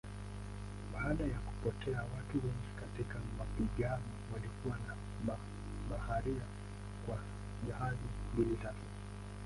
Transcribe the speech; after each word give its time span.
Baada 0.93 1.23
ya 1.23 1.39
kupotea 1.39 1.97
watu 2.01 2.37
wengi 2.37 2.69
katika 2.75 3.19
mapigano 3.37 4.03
walikuwa 4.33 4.77
na 4.87 4.95
mabaharia 5.25 6.45
kwa 7.05 7.17
jahazi 7.67 8.07
mbili 8.33 8.55
tu. 8.57 8.67